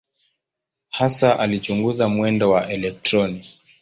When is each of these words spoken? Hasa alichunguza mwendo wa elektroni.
Hasa 0.89 1.39
alichunguza 1.39 2.09
mwendo 2.09 2.49
wa 2.51 2.67
elektroni. 2.69 3.45